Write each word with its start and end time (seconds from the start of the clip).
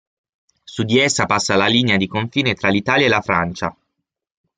Su 0.65 0.81
di 0.81 0.97
essa 0.97 1.27
passa 1.27 1.55
la 1.55 1.67
linea 1.67 1.95
di 1.95 2.07
confine 2.07 2.55
tra 2.55 2.69
l'Italia 2.69 3.05
e 3.05 3.09
la 3.09 3.21
Francia. 3.21 3.77